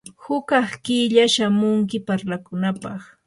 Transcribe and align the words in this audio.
hukaq 0.23 0.69
killa 0.85 1.25
shamunki 1.35 1.97
parlakunapaq. 2.07 3.01